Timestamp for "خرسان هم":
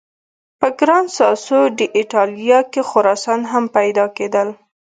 2.89-3.63